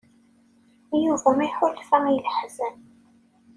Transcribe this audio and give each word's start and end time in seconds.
Yuba 1.03 1.31
iḥulfa 1.47 1.97
i 2.11 2.17
leḥzen. 2.25 2.75